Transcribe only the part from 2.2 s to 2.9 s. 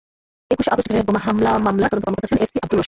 ছিলেন এএসপি আবদুর রশীদ।